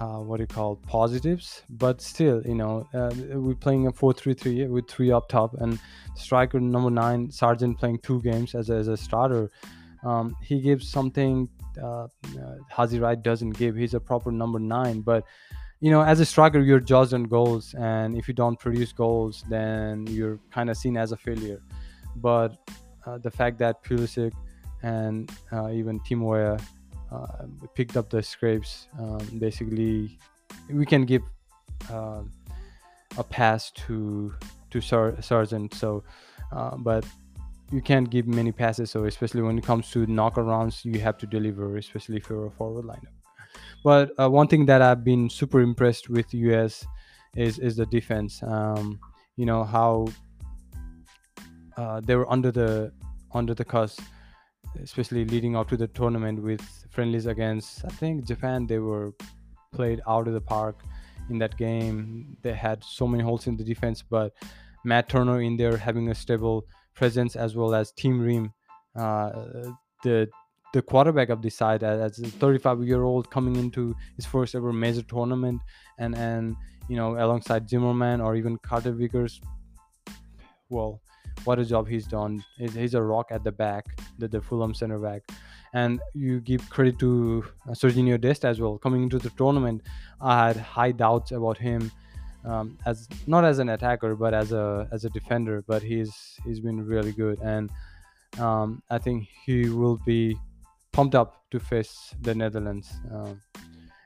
uh, 0.00 0.18
what 0.18 0.40
you 0.40 0.46
call 0.46 0.76
positives, 0.76 1.62
but 1.70 2.00
still, 2.00 2.42
you 2.44 2.54
know, 2.54 2.86
uh, 2.94 3.10
we're 3.34 3.54
playing 3.54 3.86
a 3.86 3.92
4-3-3 3.92 4.68
with 4.68 4.88
three 4.88 5.12
up 5.12 5.28
top, 5.28 5.54
and 5.54 5.78
striker 6.16 6.60
number 6.60 6.90
nine, 6.90 7.30
Sargent, 7.30 7.78
playing 7.78 7.98
two 7.98 8.20
games 8.22 8.54
as 8.54 8.70
a, 8.70 8.74
as 8.74 8.88
a 8.88 8.96
starter. 8.96 9.50
Um, 10.04 10.36
he 10.42 10.60
gives 10.60 10.88
something 10.88 11.48
uh, 11.82 12.04
uh, 12.04 12.08
Haji 12.70 13.00
Wright 13.00 13.20
doesn't 13.20 13.50
give. 13.50 13.76
He's 13.76 13.94
a 13.94 14.00
proper 14.00 14.30
number 14.30 14.58
nine, 14.58 15.00
but 15.00 15.24
you 15.80 15.90
know, 15.90 16.02
as 16.02 16.20
a 16.20 16.24
striker, 16.24 16.60
you're 16.60 16.80
judged 16.80 17.12
on 17.12 17.24
goals, 17.24 17.74
and 17.74 18.16
if 18.16 18.26
you 18.26 18.34
don't 18.34 18.58
produce 18.58 18.92
goals, 18.92 19.44
then 19.50 20.06
you're 20.06 20.38
kind 20.50 20.70
of 20.70 20.76
seen 20.76 20.96
as 20.96 21.12
a 21.12 21.16
failure. 21.16 21.60
But 22.16 22.56
uh, 23.06 23.18
the 23.18 23.30
fact 23.30 23.58
that 23.58 23.84
Pulisic 23.84 24.32
and 24.82 25.30
uh, 25.52 25.70
even 25.70 26.00
Timo 26.00 26.58
Uh, 27.14 27.46
picked 27.74 27.96
up 27.96 28.10
the 28.10 28.22
scrapes. 28.22 28.88
Um, 28.98 29.20
basically, 29.38 30.18
we 30.70 30.84
can 30.86 31.04
give 31.04 31.22
uh, 31.90 32.22
a 33.16 33.24
pass 33.24 33.70
to 33.86 34.34
to 34.70 34.80
Sar- 34.80 35.20
Sargent. 35.22 35.74
So, 35.74 36.02
uh, 36.52 36.76
but 36.76 37.04
you 37.70 37.80
can't 37.80 38.10
give 38.10 38.26
many 38.26 38.52
passes. 38.52 38.90
So, 38.90 39.04
especially 39.04 39.42
when 39.42 39.58
it 39.58 39.64
comes 39.64 39.90
to 39.92 40.06
knockout 40.06 40.46
rounds, 40.46 40.84
you 40.84 41.00
have 41.00 41.18
to 41.18 41.26
deliver, 41.26 41.76
especially 41.76 42.16
if 42.16 42.28
you're 42.28 42.46
a 42.46 42.50
forward 42.50 42.84
lineup. 42.84 43.14
But 43.84 44.12
uh, 44.18 44.30
one 44.30 44.48
thing 44.48 44.66
that 44.66 44.82
I've 44.82 45.04
been 45.04 45.30
super 45.30 45.60
impressed 45.60 46.08
with 46.08 46.32
US 46.34 46.86
is 47.36 47.58
is 47.58 47.76
the 47.76 47.86
defense. 47.86 48.42
Um, 48.42 48.98
you 49.36 49.46
know 49.46 49.62
how 49.64 50.08
uh, 51.76 52.00
they 52.00 52.16
were 52.16 52.30
under 52.30 52.50
the 52.50 52.92
under 53.32 53.54
the 53.54 53.64
cusp 53.64 54.00
especially 54.82 55.24
leading 55.24 55.56
up 55.56 55.68
to 55.68 55.76
the 55.76 55.88
tournament 55.88 56.42
with 56.42 56.62
friendlies 56.90 57.26
against 57.26 57.84
I 57.84 57.88
think 57.88 58.26
Japan 58.26 58.66
they 58.66 58.78
were 58.78 59.12
played 59.72 60.00
out 60.06 60.28
of 60.28 60.34
the 60.34 60.40
park 60.40 60.82
in 61.30 61.38
that 61.38 61.56
game. 61.56 62.36
They 62.42 62.52
had 62.54 62.82
so 62.84 63.06
many 63.06 63.22
holes 63.22 63.46
in 63.46 63.56
the 63.56 63.64
defense, 63.64 64.02
but 64.02 64.32
Matt 64.84 65.08
Turner 65.08 65.40
in 65.40 65.56
there 65.56 65.76
having 65.76 66.10
a 66.10 66.14
stable 66.14 66.66
presence 66.94 67.36
as 67.36 67.56
well 67.56 67.74
as 67.74 67.92
Tim 67.92 68.20
Ream, 68.20 68.52
uh, 68.96 69.72
the 70.02 70.28
the 70.72 70.82
quarterback 70.82 71.28
of 71.28 71.40
the 71.40 71.50
side 71.50 71.84
as 71.84 72.18
a 72.18 72.26
35 72.26 72.82
year 72.82 73.04
old 73.04 73.30
coming 73.30 73.54
into 73.54 73.94
his 74.16 74.26
first 74.26 74.56
ever 74.56 74.72
major 74.72 75.02
tournament 75.02 75.60
and 75.98 76.16
and 76.16 76.56
you 76.88 76.96
know 76.96 77.16
alongside 77.16 77.68
Zimmerman 77.68 78.20
or 78.20 78.34
even 78.34 78.58
Carter 78.58 78.90
Vickers 78.90 79.40
well 80.68 81.00
what 81.44 81.58
a 81.58 81.64
job 81.64 81.88
he's 81.88 82.06
done. 82.06 82.44
He's, 82.58 82.94
a 82.94 83.02
rock 83.02 83.28
at 83.30 83.44
the 83.44 83.52
back, 83.52 83.84
the, 84.18 84.28
the 84.28 84.40
Fulham 84.40 84.74
center 84.74 84.98
back. 84.98 85.22
And 85.72 86.00
you 86.14 86.40
give 86.40 86.70
credit 86.70 86.98
to 87.00 87.44
Sergio 87.70 87.92
Sergiño 87.92 88.20
Dest 88.20 88.44
as 88.44 88.60
well. 88.60 88.78
Coming 88.78 89.02
into 89.02 89.18
the 89.18 89.30
tournament, 89.30 89.82
I 90.20 90.46
had 90.46 90.56
high 90.56 90.92
doubts 90.92 91.32
about 91.32 91.58
him 91.58 91.90
um, 92.44 92.78
as 92.86 93.08
not 93.26 93.44
as 93.44 93.58
an 93.58 93.70
attacker, 93.70 94.14
but 94.14 94.34
as 94.34 94.52
a 94.52 94.88
as 94.92 95.04
a 95.04 95.10
defender. 95.10 95.64
But 95.66 95.82
he's 95.82 96.38
he's 96.44 96.60
been 96.60 96.86
really 96.86 97.12
good, 97.12 97.40
and 97.40 97.70
um, 98.38 98.82
I 98.90 98.98
think 98.98 99.28
he 99.44 99.68
will 99.68 99.98
be 100.04 100.38
pumped 100.92 101.14
up 101.14 101.42
to 101.50 101.58
face 101.58 102.14
the 102.22 102.34
Netherlands. 102.34 102.92
Um, 103.10 103.40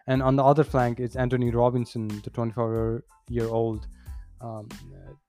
and 0.06 0.22
on 0.22 0.36
the 0.36 0.44
other 0.44 0.64
flank, 0.64 1.00
it's 1.00 1.16
Antonee 1.16 1.50
Robinson, 1.50 2.08
the 2.24 2.30
24 2.30 3.04
year 3.28 3.48
old 3.48 3.86
um, 4.40 4.68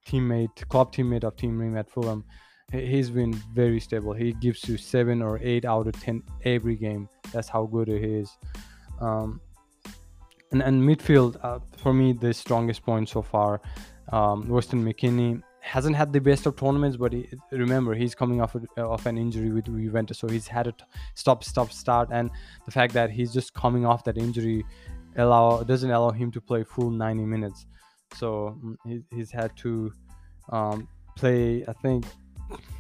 teammate, 0.07 0.67
club 0.69 0.93
teammate 0.93 1.23
of 1.23 1.35
Tim 1.35 1.57
Ream 1.57 1.77
at 1.77 1.89
Fulham. 1.89 2.23
He's 2.71 3.09
been 3.09 3.33
very 3.53 3.79
stable. 3.79 4.13
He 4.13 4.33
gives 4.33 4.67
you 4.69 4.77
seven 4.77 5.21
or 5.21 5.39
eight 5.41 5.65
out 5.65 5.87
of 5.87 5.99
ten 5.99 6.21
every 6.45 6.75
game. 6.75 7.09
That's 7.33 7.49
how 7.49 7.65
good 7.65 7.87
he 7.87 7.95
is. 7.95 8.37
Um, 9.01 9.41
and, 10.51 10.61
and 10.61 10.81
midfield, 10.81 11.43
uh, 11.43 11.59
for 11.77 11.93
me, 11.93 12.13
the 12.13 12.33
strongest 12.33 12.83
point 12.83 13.09
so 13.09 13.21
far. 13.21 13.61
Um, 14.11 14.47
Weston 14.47 14.83
McKennie 14.83 15.41
hasn't 15.61 15.95
had 15.95 16.13
the 16.13 16.21
best 16.21 16.45
of 16.45 16.55
tournaments, 16.55 16.97
but 16.97 17.13
he, 17.13 17.27
remember 17.51 17.93
he's 17.93 18.15
coming 18.15 18.41
off 18.41 18.55
of 18.55 19.05
an 19.05 19.17
injury 19.17 19.51
with 19.51 19.65
Juventus, 19.65 20.19
so 20.19 20.27
he's 20.27 20.47
had 20.47 20.67
a 20.67 20.73
stop, 21.15 21.43
stop, 21.43 21.71
start, 21.71 22.09
and 22.11 22.31
the 22.65 22.71
fact 22.71 22.93
that 22.93 23.11
he's 23.11 23.31
just 23.33 23.53
coming 23.53 23.85
off 23.85 24.03
that 24.05 24.17
injury 24.17 24.65
allow 25.17 25.63
doesn't 25.63 25.91
allow 25.91 26.11
him 26.11 26.31
to 26.31 26.41
play 26.41 26.63
full 26.63 26.89
90 26.89 27.25
minutes 27.25 27.65
so 28.13 28.57
mm, 28.63 28.75
he, 28.85 29.03
he's 29.15 29.31
had 29.31 29.55
to 29.57 29.91
um, 30.51 30.87
play 31.15 31.63
i 31.67 31.73
think 31.73 32.05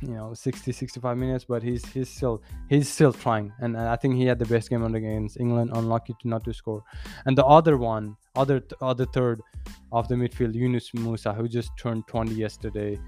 you 0.01 0.09
know 0.09 0.33
60 0.33 0.71
65 0.71 1.17
minutes 1.17 1.45
but 1.45 1.61
he's 1.61 1.85
he's 1.87 2.09
still 2.09 2.41
he's 2.69 2.89
still 2.89 3.13
trying. 3.13 3.53
And 3.59 3.77
i 3.77 3.95
think 3.95 4.15
he 4.15 4.25
had 4.25 4.39
the 4.39 4.45
best 4.45 4.69
game 4.69 4.83
against 4.83 5.39
england 5.39 5.71
unlucky 5.73 6.15
to 6.21 6.27
not 6.27 6.43
to 6.45 6.53
score. 6.53 6.83
And 7.25 7.37
the 7.37 7.45
other 7.45 7.77
one 7.77 8.15
other 8.35 8.63
other 8.81 9.05
third 9.05 9.41
of 9.91 10.07
the 10.07 10.15
midfield 10.15 10.55
yunus 10.55 10.91
musah 10.91 11.35
who 11.35 11.47
just 11.47 11.71
turned 11.77 12.07
20 12.07 12.33
yesterday. 12.33 12.99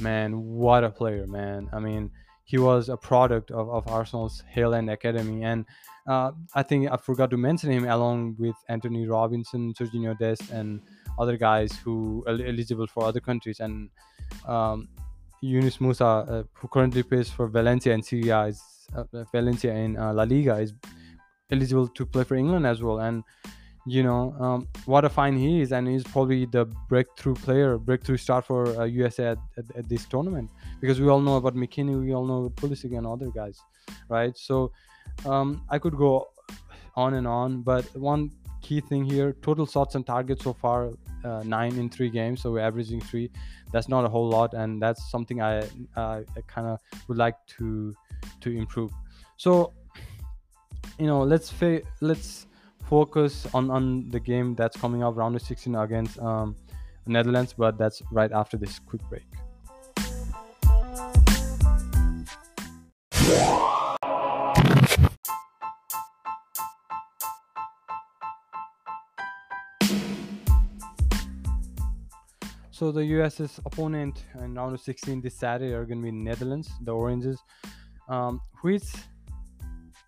Man 0.00 0.40
what 0.40 0.84
a 0.84 0.90
player 0.90 1.26
man. 1.26 1.68
I 1.72 1.80
mean 1.80 2.10
he 2.44 2.56
was 2.56 2.88
a 2.88 2.96
product 2.96 3.50
of, 3.50 3.68
of 3.68 3.86
arsenal's 3.88 4.42
hale 4.48 4.74
end 4.74 4.90
academy. 4.90 5.44
And 5.44 5.66
uh, 6.06 6.32
i 6.54 6.62
think 6.62 6.90
i 6.90 6.96
forgot 6.96 7.28
to 7.30 7.36
mention 7.36 7.70
him 7.70 7.84
along 7.84 8.34
with 8.38 8.56
antonee 8.70 9.06
robinson 9.06 9.74
sergiño 9.74 10.18
dest 10.18 10.50
and 10.50 10.80
other 11.18 11.36
guys 11.36 11.72
who 11.84 12.24
are 12.26 12.32
eligible 12.32 12.86
for 12.86 13.04
other 13.04 13.20
countries. 13.20 13.60
And 13.60 13.90
um, 14.46 14.88
Yunus 15.40 15.78
Musah 15.78 16.30
uh, 16.30 16.42
who 16.52 16.68
currently 16.68 17.02
plays 17.02 17.30
for 17.30 17.48
Valencia 17.48 17.94
and 17.94 18.04
Serie 18.04 18.28
A 18.28 18.46
is 18.46 18.62
uh, 18.96 19.04
Valencia 19.32 19.74
in 19.74 19.96
uh, 19.96 20.12
La 20.12 20.22
Liga 20.24 20.56
is 20.56 20.74
eligible 21.50 21.88
to 21.88 22.06
play 22.06 22.24
for 22.24 22.36
England 22.36 22.66
as 22.66 22.82
well. 22.82 23.00
And 23.00 23.24
you 23.86 24.02
know 24.02 24.34
um, 24.38 24.68
what 24.84 25.04
a 25.04 25.08
fine 25.08 25.36
he 25.36 25.60
is. 25.60 25.72
And 25.72 25.88
he's 25.88 26.04
probably 26.04 26.44
the 26.46 26.66
breakthrough 26.88 27.34
player 27.34 27.78
breakthrough 27.78 28.16
star 28.16 28.42
for 28.42 28.86
USA 28.86 29.28
uh, 29.28 29.30
at, 29.32 29.38
at, 29.56 29.76
at, 29.76 29.88
this 29.88 30.06
tournament. 30.06 30.50
Because 30.80 31.00
we 31.00 31.08
all 31.08 31.20
know 31.20 31.36
about 31.36 31.54
McKennie 31.54 32.00
we 32.00 32.14
all 32.14 32.26
know 32.26 32.50
Pulisic 32.50 32.96
and 32.96 33.06
other 33.06 33.30
guys 33.30 33.60
right? 34.08 34.36
So 34.36 34.72
um, 35.26 35.62
I 35.68 35.78
could 35.78 35.96
go 35.96 36.28
on 36.96 37.14
and 37.14 37.26
on. 37.26 37.62
But 37.62 37.84
one 37.96 38.30
key 38.62 38.80
thing 38.80 39.04
here 39.04 39.32
total 39.42 39.66
shots 39.66 39.94
and 39.94 40.06
targets 40.06 40.44
so 40.44 40.52
far 40.52 40.90
uh, 41.24 41.42
nine 41.44 41.76
in 41.78 41.88
three 41.88 42.10
games 42.10 42.42
so 42.42 42.52
we're 42.52 42.60
averaging 42.60 43.00
three. 43.00 43.30
That's 43.72 43.88
not 43.88 44.04
a 44.04 44.08
whole 44.08 44.28
lot 44.28 44.54
and 44.54 44.80
that's 44.80 45.10
something 45.10 45.42
i, 45.42 45.60
uh, 45.96 46.22
I 46.36 46.40
kind 46.46 46.66
of 46.66 46.80
would 47.08 47.18
like 47.18 47.36
to 47.58 47.94
to 48.40 48.50
improve. 48.50 48.90
So 49.36 49.72
you 50.98 51.06
know 51.06 51.22
let's 51.22 51.50
fa- 51.50 51.82
let's 52.00 52.46
focus 52.84 53.46
on 53.54 53.70
on 53.70 54.08
the 54.10 54.20
game 54.20 54.54
that's 54.54 54.76
coming 54.76 55.02
up 55.02 55.16
round 55.16 55.36
of 55.36 55.42
16 55.42 55.74
against 55.74 56.18
um, 56.20 56.56
netherlands 57.06 57.54
but 57.56 57.78
that's 57.78 58.02
right 58.10 58.32
after 58.32 58.56
this 58.56 58.78
quick 58.78 59.02
break 59.08 59.26
So 72.78 72.92
the 72.92 73.04
US's 73.04 73.58
opponent 73.66 74.22
in 74.38 74.54
round 74.54 74.72
of 74.72 74.80
16 74.80 75.20
this 75.20 75.34
Saturday 75.34 75.74
are 75.74 75.84
going 75.84 75.98
to 75.98 76.04
be 76.04 76.12
Netherlands, 76.12 76.70
the 76.82 76.92
Oranges, 76.92 77.42
um, 78.08 78.40
which 78.60 78.84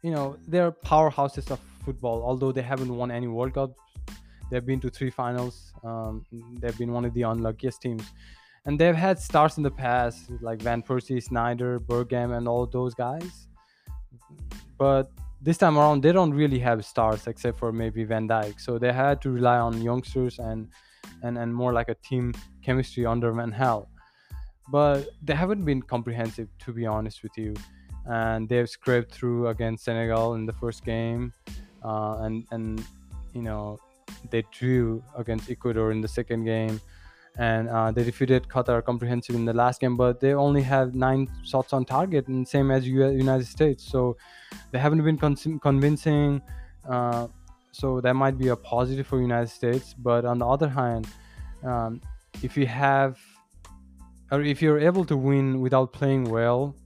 you 0.03 0.13
know 0.13 0.37
they're 0.47 0.71
powerhouses 0.71 1.51
of 1.51 1.59
football. 1.85 2.23
Although 2.23 2.53
they 2.53 2.63
haven't 2.63 2.95
won 2.97 3.11
any 3.11 3.27
World 3.27 3.55
Cup, 3.55 3.73
they've 4.53 4.65
been 4.65 4.79
to 4.83 4.89
three 4.89 5.11
finals. 5.11 5.73
Um, 5.83 6.25
they've 6.61 6.79
been 6.79 6.93
one 6.93 7.05
of 7.05 7.13
the 7.13 7.23
unluckiest 7.23 7.83
teams, 7.83 8.05
and 8.65 8.79
they've 8.79 8.95
had 8.95 9.19
stars 9.19 9.57
in 9.57 9.65
the 9.65 9.73
past 9.73 10.31
like 10.41 10.63
Van 10.63 10.81
Persie, 10.81 11.21
Sneijder, 11.29 11.81
Bergkamp, 11.81 12.37
and 12.37 12.47
all 12.47 12.67
those 12.67 12.95
guys. 12.95 13.49
But 14.79 15.11
this 15.43 15.59
time 15.59 15.77
around, 15.77 16.05
they 16.05 16.13
don't 16.13 16.33
really 16.33 16.61
have 16.61 16.85
stars 16.85 17.27
except 17.27 17.59
for 17.59 17.73
maybe 17.73 18.05
Van 18.05 18.29
Dijk. 18.29 18.61
So 18.61 18.79
they 18.79 18.93
had 18.93 19.21
to 19.23 19.31
rely 19.31 19.59
on 19.59 19.83
youngsters 19.83 20.39
and 20.39 20.69
and, 21.23 21.39
and 21.39 21.55
more 21.55 21.73
like 21.73 21.89
a 21.89 21.95
team 21.95 22.33
chemistry 22.63 23.07
under 23.07 23.33
Van 23.33 23.53
Gaal. 23.53 23.87
But 24.69 25.09
they 25.23 25.35
haven't 25.35 25.65
been 25.65 25.83
comprehensive, 25.83 26.49
to 26.61 26.73
be 26.73 26.87
honest 26.87 27.23
with 27.23 27.37
you. 27.37 27.55
And 28.07 28.49
they've 28.49 28.69
scraped 28.69 29.13
through 29.13 29.49
against 29.49 29.85
Senegal 29.85 30.35
in 30.35 30.47
the 30.47 30.53
first 30.53 30.85
game, 30.85 31.33
uh, 31.85 32.19
and 32.21 32.47
and 32.51 32.83
you 33.35 33.43
know 33.43 33.79
they 34.31 34.43
drew 34.51 35.03
against 35.17 35.51
Ecuador 35.51 35.93
in 35.93 36.01
the 36.01 36.09
second 36.09 36.45
game, 36.45 36.81
and 37.37 37.69
uh, 37.69 37.91
they 37.91 38.03
defeated 38.05 38.49
Qatar 38.49 38.83
comprehensive 38.83 39.35
in 39.35 39.45
the 39.45 39.53
last 39.53 39.81
game. 39.81 39.97
But 39.97 40.19
they 40.21 40.35
only 40.35 40.63
have 40.63 40.95
nine 40.95 41.29
shots 41.45 41.73
on 41.73 41.85
target, 41.85 42.29
and 42.29 42.47
same 42.49 42.71
as 42.71 42.89
US, 42.89 43.15
United 43.15 43.47
States. 43.47 43.85
So 43.85 44.17
they 44.71 44.79
haven't 44.79 45.05
been 45.05 45.19
con- 45.19 45.59
convincing. 45.61 46.41
Uh, 46.89 47.29
so 47.73 48.01
that 48.01 48.15
might 48.15 48.39
be 48.39 48.49
a 48.49 48.57
positive 48.57 49.07
for 49.07 49.21
United 49.21 49.51
States. 49.51 49.95
But 49.95 50.25
on 50.25 50.39
the 50.39 50.47
other 50.47 50.69
hand, 50.69 51.07
um, 51.63 52.01
if 52.43 52.57
you 52.57 52.67
have 52.67 53.19
or 54.31 54.43
if 54.43 54.63
you're 54.63 54.79
able 54.79 55.05
to 55.07 55.17
win 55.17 55.61
without 55.61 55.93
playing 55.93 56.25
well, 56.25 56.77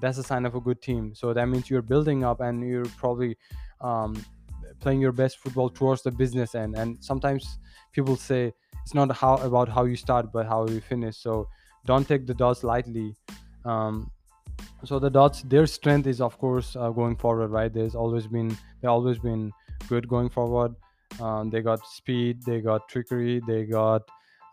that's 0.00 0.18
a 0.18 0.22
sign 0.22 0.44
of 0.44 0.54
a 0.54 0.60
good 0.60 0.82
team. 0.82 1.14
So 1.14 1.32
that 1.32 1.46
means 1.46 1.70
you're 1.70 1.82
building 1.82 2.24
up 2.24 2.40
and 2.40 2.66
you're 2.68 2.84
probably 2.96 3.36
um, 3.80 4.24
playing 4.80 5.00
your 5.00 5.12
best 5.12 5.38
football 5.38 5.70
towards 5.70 6.02
the 6.02 6.10
business 6.10 6.54
end. 6.54 6.76
And 6.76 7.02
sometimes 7.02 7.58
people 7.92 8.16
say 8.16 8.52
it's 8.82 8.94
not 8.94 9.14
how 9.14 9.36
about 9.36 9.68
how 9.68 9.84
you 9.84 9.96
start, 9.96 10.32
but 10.32 10.46
how 10.46 10.66
you 10.66 10.80
finish. 10.80 11.16
So 11.16 11.48
don't 11.84 12.06
take 12.06 12.26
the 12.26 12.34
Dutch 12.34 12.62
lightly. 12.64 13.14
Um, 13.64 14.10
so 14.84 14.98
the 14.98 15.10
Dutch, 15.10 15.42
their 15.42 15.66
strength 15.66 16.06
is 16.06 16.20
of 16.20 16.38
course 16.38 16.74
uh, 16.74 16.90
going 16.90 17.16
forward, 17.16 17.48
right? 17.48 17.72
There's 17.72 17.94
always 17.94 18.26
been 18.26 18.56
they 18.80 18.88
always 18.88 19.18
been 19.18 19.52
good 19.88 20.08
going 20.08 20.28
forward. 20.28 20.74
Um, 21.20 21.50
they 21.50 21.62
got 21.62 21.86
speed, 21.86 22.42
they 22.42 22.60
got 22.60 22.88
trickery, 22.88 23.40
they 23.46 23.64
got 23.64 24.02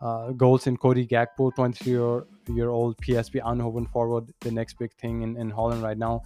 uh, 0.00 0.32
goals 0.32 0.66
in 0.66 0.76
Cody 0.76 1.06
Gakpo, 1.06 1.54
23 1.54 1.92
year, 1.92 2.24
year 2.48 2.68
old 2.68 2.96
PSV 2.98 3.42
Eindhoven 3.42 3.90
forward, 3.90 4.32
the 4.40 4.50
next 4.50 4.78
big 4.78 4.92
thing 4.94 5.22
in, 5.22 5.36
in 5.36 5.50
Holland 5.50 5.82
right 5.82 5.98
now. 5.98 6.22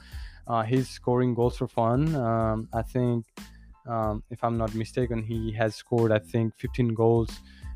Uh, 0.47 0.63
he's 0.63 0.89
scoring 0.89 1.35
goals 1.35 1.57
for 1.57 1.69
fun. 1.69 2.15
Um, 2.17 2.69
I 2.73 2.83
think, 2.83 3.27
um, 3.87 4.23
if 4.31 4.43
I'm 4.43 4.57
not 4.59 4.75
mistaken, 4.75 5.23
he 5.23 5.53
has 5.53 5.75
scored, 5.75 6.11
I 6.11 6.19
think, 6.19 6.55
15 6.59 6.95
goals 6.95 7.31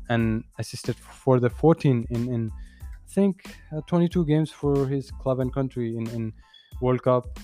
and 0.09 0.43
assisted 0.59 0.95
for 0.95 1.39
the 1.39 1.49
14 1.49 2.05
in, 2.09 2.33
in 2.33 2.51
I 2.81 3.07
think, 3.07 3.55
uh, 3.71 3.81
22 3.87 4.25
games 4.25 4.51
for 4.51 4.87
his 4.87 5.11
club 5.11 5.39
and 5.39 5.53
country 5.53 5.95
in, 5.95 6.07
in 6.09 6.33
World 6.81 7.03
Cup, 7.03 7.39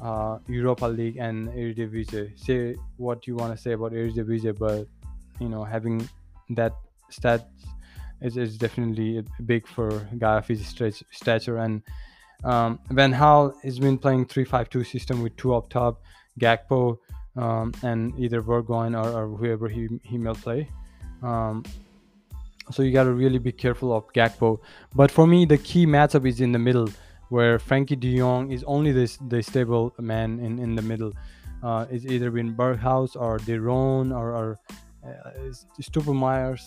uh, 0.00 0.38
Europa 0.48 0.86
League, 0.86 1.16
and 1.16 1.48
Eredivisie. 1.48 2.38
Say 2.38 2.76
what 2.96 3.26
you 3.26 3.36
want 3.36 3.54
to 3.54 3.60
say 3.60 3.72
about 3.72 3.92
Eredivisie, 3.92 4.58
but 4.58 4.86
you 5.40 5.48
know, 5.48 5.64
having 5.64 6.08
that 6.50 6.72
stat 7.10 7.48
is, 8.20 8.36
is 8.36 8.56
definitely 8.56 9.24
big 9.44 9.66
for 9.66 10.08
his 10.46 10.66
stature. 11.10 11.58
And 11.58 11.82
um, 12.44 12.78
Van 12.90 13.12
Gaal 13.12 13.54
has 13.62 13.78
been 13.78 13.98
playing 13.98 14.26
3-5-2 14.26 14.86
system 14.86 15.22
with 15.22 15.36
two 15.36 15.54
up 15.54 15.68
top, 15.68 16.02
Gakpo, 16.40 16.98
um, 17.36 17.72
and 17.82 18.18
either 18.18 18.42
Bergwijn 18.42 18.96
or, 18.96 19.10
or, 19.10 19.36
whoever 19.36 19.68
he, 19.68 19.88
he 20.02 20.16
may 20.16 20.32
play. 20.32 20.68
Um, 21.22 21.64
so 22.70 22.82
you 22.82 22.92
got 22.92 23.04
to 23.04 23.12
really 23.12 23.38
be 23.38 23.52
careful 23.52 23.94
of 23.94 24.10
Gakpo. 24.12 24.58
But 24.94 25.10
for 25.10 25.26
me, 25.26 25.44
the 25.44 25.58
key 25.58 25.86
matchup 25.86 26.26
is 26.26 26.40
in 26.40 26.52
the 26.52 26.58
middle, 26.58 26.88
where 27.28 27.58
Frenkie 27.58 27.98
De 27.98 28.18
Jong 28.18 28.52
is 28.52 28.64
only 28.64 28.92
this 28.92 29.18
the 29.28 29.42
stable 29.42 29.94
man 29.98 30.40
in, 30.40 30.58
in 30.58 30.74
the 30.74 30.82
middle. 30.82 31.12
Uh, 31.62 31.86
it's 31.90 32.04
either 32.04 32.30
been 32.30 32.54
Berghuis 32.54 33.16
or 33.16 33.38
De 33.38 33.58
Roon 33.58 34.12
or, 34.12 34.32
or 34.32 34.58
uh, 35.04 35.30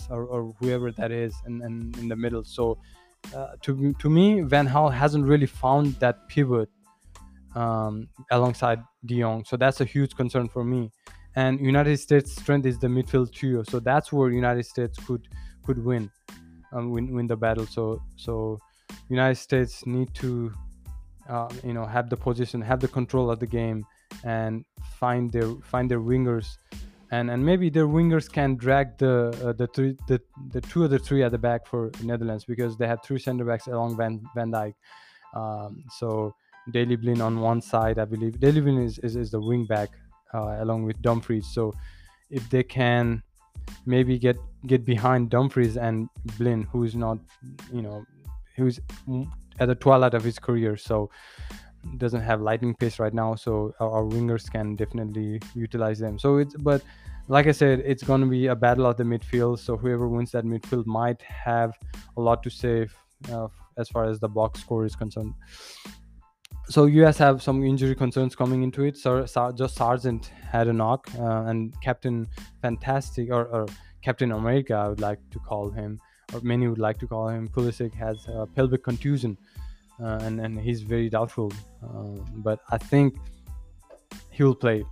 or, 0.10 0.24
or 0.26 0.54
whoever 0.60 0.92
that 0.92 1.12
is 1.12 1.36
in, 1.46 1.62
in, 1.62 1.94
in 2.00 2.08
the 2.08 2.16
middle. 2.16 2.44
So 2.44 2.78
uh, 3.36 3.56
to, 3.62 3.94
to 3.94 4.10
me, 4.10 4.42
Van 4.42 4.68
Gaal 4.68 4.92
hasn't 4.94 5.26
really 5.26 5.46
found 5.46 5.96
that 5.96 6.28
pivot 6.28 6.70
um, 7.56 8.10
alongside 8.32 8.82
De 9.06 9.20
Jong. 9.20 9.44
So 9.46 9.58
that's 9.58 9.82
a 9.82 9.86
huge 9.86 10.16
concern 10.16 10.50
for 10.50 10.64
me. 10.64 10.92
And 11.36 11.60
United 11.60 12.00
States' 12.00 12.36
strength 12.36 12.66
is 12.66 12.80
the 12.80 12.88
midfield 12.88 13.32
trio. 13.32 13.64
So 13.64 13.80
that's 13.80 14.12
where 14.12 14.30
United 14.30 14.66
States 14.66 14.98
could 15.06 15.28
could 15.64 15.84
win, 15.84 16.10
um, 16.74 16.92
win 16.92 17.14
win 17.14 17.28
the 17.28 17.38
battle. 17.38 17.68
So 17.68 18.02
so 18.16 18.60
United 19.10 19.36
States 19.36 19.86
need 19.86 20.14
to 20.16 20.54
uh, 21.30 21.50
you 21.64 21.74
know 21.74 21.86
have 21.86 22.10
the 22.10 22.18
position, 22.18 22.62
have 22.62 22.80
the 22.80 22.88
control 22.88 23.30
of 23.30 23.40
the 23.40 23.48
game, 23.48 23.86
and 24.24 24.66
find 25.00 25.32
their 25.32 25.54
find 25.64 25.90
their 25.90 26.00
wingers 26.00 26.58
and 27.12 27.32
and 27.32 27.44
maybe 27.44 27.70
their 27.70 27.88
wingers 27.88 28.32
can 28.32 28.56
drag 28.56 28.98
the 28.98 29.30
uh, 29.44 29.54
the 29.54 29.68
three 29.68 29.98
the, 30.08 30.22
the 30.52 30.62
two 30.62 30.84
of 30.84 30.90
the 30.90 31.00
three 31.00 31.24
at 31.24 31.32
the 31.32 31.38
back 31.38 31.66
for 31.66 31.92
Netherlands 32.04 32.46
because 32.46 32.78
they 32.78 32.88
have 32.88 33.00
three 33.04 33.20
center 33.20 33.44
backs 33.44 33.68
along 33.68 33.98
Van 33.98 34.22
Van 34.36 34.52
Dijk. 34.52 34.74
Um, 35.34 35.84
so 35.98 36.36
Daley 36.72 36.96
Blind 36.96 37.22
on 37.22 37.40
one 37.40 37.62
side, 37.62 37.98
I 38.00 38.06
believe 38.06 38.40
Daley 38.40 38.62
Blind 38.62 38.84
is, 38.84 39.00
is, 39.00 39.16
is 39.16 39.32
the 39.32 39.40
wing 39.40 39.66
back 39.66 39.90
uh, 40.34 40.58
along 40.60 40.84
with 40.84 41.02
Dumfries. 41.02 41.48
So 41.48 41.74
if 42.30 42.48
they 42.50 42.64
can 42.64 43.24
maybe 43.86 44.20
get 44.20 44.38
get 44.68 44.86
behind 44.86 45.32
Dumfries 45.32 45.78
and 45.78 46.10
Blind, 46.38 46.68
who's 46.72 46.96
not 46.96 47.18
you 47.74 47.82
know 47.82 48.06
who's 48.60 48.80
at 49.60 49.68
the 49.68 49.76
twilight 49.76 50.14
of 50.14 50.24
his 50.24 50.40
career, 50.40 50.78
so 50.78 51.10
doesn't 51.98 52.22
have 52.22 52.42
lightning 52.42 52.76
pace 52.76 53.00
right 53.00 53.14
now 53.14 53.36
so 53.36 53.74
our, 53.80 53.90
our, 53.90 54.04
wingers 54.04 54.52
can 54.52 54.76
definitely 54.76 55.40
utilize 55.56 55.98
them. 55.98 56.20
So 56.20 56.38
it's 56.38 56.56
but 56.56 56.82
like 57.30 57.48
i 57.48 57.52
said 57.52 57.82
it's 57.86 58.04
going 58.04 58.22
to 58.22 58.28
be 58.28 58.48
a 58.48 58.56
battle 58.56 58.86
of 58.88 58.98
the 58.98 59.04
midfield 59.04 59.60
so 59.60 59.78
whoever 59.78 60.10
wins 60.10 60.32
that 60.32 60.44
midfield 60.44 60.86
might 60.88 61.22
have 61.22 61.72
a 62.18 62.22
lot 62.22 62.42
to 62.42 62.50
say 62.50 62.88
uh, 63.32 63.48
as 63.78 63.88
far 63.88 64.10
as 64.10 64.20
the 64.20 64.28
box 64.28 64.60
score 64.60 64.84
is 64.84 64.96
concerned. 64.96 65.34
So 66.70 66.88
us 66.88 67.18
have 67.18 67.42
some 67.42 67.64
injury 67.64 67.96
concerns 67.96 68.36
coming 68.36 68.64
into 68.64 68.84
it. 68.84 68.98
So 68.98 69.26
just 69.56 69.76
Sargent 69.76 70.32
had 70.52 70.68
a 70.68 70.74
knock 70.74 71.10
uh, 71.18 71.44
and 71.44 71.74
captain 71.82 72.28
fantastic 72.62 73.30
or, 73.32 73.46
or 73.46 73.66
captain 74.02 74.32
america 74.32 74.74
i 74.74 74.88
would 74.88 75.02
like 75.02 75.20
to 75.30 75.40
call 75.40 75.70
him 75.70 76.00
or 76.34 76.42
many 76.42 76.68
would 76.68 76.80
like 76.80 77.00
to 77.00 77.08
call 77.08 77.28
him 77.30 77.48
Pulisic 77.48 77.94
has 77.94 78.28
a 78.28 78.46
pelvic 78.46 78.84
contusion 78.84 79.38
uh, 80.02 80.20
and 80.22 80.40
and 80.40 80.60
he's 80.60 80.82
very 80.82 81.10
doubtful. 81.10 81.52
Uh, 81.84 82.22
but 82.38 82.60
I 82.70 82.78
think 82.78 83.16
he 84.32 84.44
will 84.44 84.56
play 84.56 84.84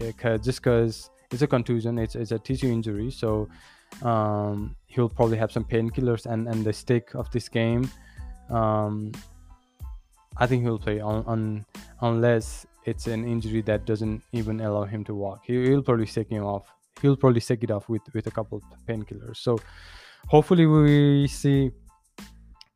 uh, 0.00 0.38
just 0.38 0.62
because 0.62 1.10
it's 1.30 1.42
a 1.42 1.46
contusion, 1.46 1.98
it's 1.98 2.14
it's 2.14 2.32
a 2.32 2.38
tissue 2.38 2.68
injury, 2.68 3.10
so 3.10 3.48
um, 4.02 4.76
he'll 4.86 5.08
probably 5.08 5.38
have 5.38 5.52
some 5.52 5.64
painkillers 5.64 6.26
and 6.26 6.48
and 6.48 6.64
the 6.64 6.72
stake 6.72 7.14
of 7.14 7.30
this 7.30 7.48
game. 7.48 7.88
Um, 8.50 9.12
I 10.36 10.46
think 10.46 10.62
he'll 10.62 10.78
play 10.78 11.00
on, 11.00 11.24
on 11.26 11.66
unless 12.00 12.64
it's 12.84 13.06
an 13.08 13.26
injury 13.26 13.60
that 13.62 13.84
doesn't 13.84 14.22
even 14.32 14.60
allow 14.60 14.84
him 14.84 15.04
to 15.04 15.14
walk. 15.14 15.42
He, 15.44 15.58
will 15.58 15.82
probably 15.82 16.06
take 16.06 16.30
him 16.30 16.44
off. 16.44 16.72
He'll 17.02 17.16
probably 17.16 17.40
take 17.40 17.62
it 17.64 17.70
off 17.70 17.88
with 17.88 18.02
with 18.14 18.26
a 18.26 18.30
couple 18.30 18.58
of 18.58 18.86
painkillers. 18.86 19.36
So 19.36 19.58
hopefully 20.26 20.66
we 20.66 21.26
see 21.26 21.70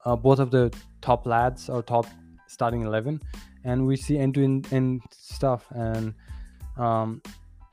uh, 0.05 0.17
both 0.17 0.39
of 0.39 0.51
the 0.51 0.73
top 1.01 1.27
lads 1.27 1.69
or 1.69 1.83
top 1.83 2.07
starting 2.47 2.83
11 2.83 3.21
and 3.65 3.87
we 3.87 3.97
see 3.97 4.19
end-to-end 4.19 5.03
stuff 5.11 5.67
and 5.71 6.15
um, 6.79 7.23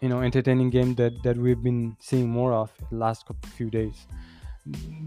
you 0.01 0.09
know 0.09 0.21
entertaining 0.21 0.69
game 0.69 0.95
that 0.95 1.21
that 1.23 1.37
we've 1.37 1.61
been 1.61 1.95
seeing 1.99 2.29
more 2.29 2.53
of 2.53 2.71
the 2.89 2.95
last 2.95 3.25
few 3.57 3.69
days. 3.69 4.07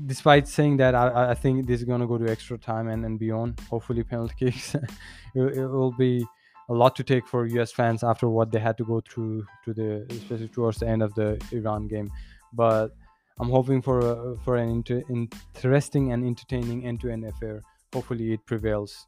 Despite 0.06 0.48
saying 0.48 0.78
that 0.78 0.94
i, 0.94 1.30
I 1.30 1.34
think 1.34 1.66
this 1.66 1.80
is 1.80 1.84
going 1.84 2.00
to 2.00 2.06
go 2.06 2.18
to 2.18 2.28
extra 2.28 2.58
time 2.58 2.88
and, 2.88 3.04
and 3.04 3.18
beyond. 3.18 3.60
Hopefully 3.70 4.02
penalty 4.02 4.34
kicks 4.38 4.74
it, 4.74 4.82
it, 5.34 5.66
will 5.66 5.92
be 5.92 6.26
a 6.68 6.74
lot 6.74 6.96
to 6.96 7.04
take 7.04 7.26
for 7.26 7.46
us 7.46 7.70
fans 7.70 8.02
after 8.02 8.28
what 8.28 8.50
they 8.50 8.58
had 8.58 8.76
to 8.78 8.84
go 8.84 9.00
through 9.00 9.46
to 9.64 9.74
the 9.74 10.06
especially 10.10 10.48
towards 10.48 10.78
the 10.78 10.88
end 10.88 11.02
of 11.02 11.14
the 11.14 11.40
iran 11.52 11.86
game. 11.86 12.10
But 12.52 12.96
i'm 13.40 13.48
hoping 13.50 13.80
for 13.82 14.00
a, 14.00 14.36
for 14.44 14.56
an 14.56 14.68
inter- 14.68 15.02
interesting 15.08 16.12
and 16.12 16.24
entertaining 16.24 16.84
end-to-end 16.86 17.24
affair. 17.24 17.62
Hopefully 17.92 18.32
it 18.32 18.46
prevails 18.46 19.06